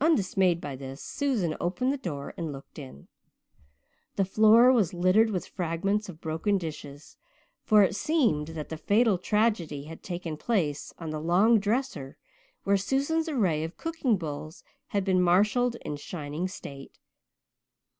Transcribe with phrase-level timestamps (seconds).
[0.00, 3.08] Undismayed by this, Susan opened the door and looked in.
[4.14, 7.16] The floor was littered with fragments of broken dishes,
[7.64, 12.16] for it seemed that the fatal tragedy had taken place on the long dresser
[12.62, 17.00] where Susan's array of cooking bowls had been marshalled in shining state.